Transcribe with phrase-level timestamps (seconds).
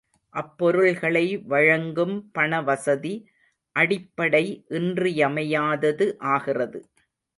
[0.35, 3.13] அப்பொருள்களை வழங்கும் பண வசதி,
[3.75, 4.43] அடிப்படை
[4.71, 6.81] இன்றியமையாதது ஆகிறது.